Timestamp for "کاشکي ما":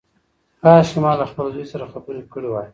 0.61-1.11